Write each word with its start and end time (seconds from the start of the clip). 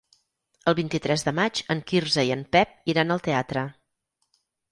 El 0.69 0.75
vint-i-tres 0.79 1.25
de 1.27 1.33
maig 1.39 1.61
en 1.75 1.83
Quirze 1.91 2.25
i 2.29 2.33
en 2.37 2.41
Pep 2.57 2.73
iran 2.95 3.17
al 3.17 3.23
teatre. 3.27 3.67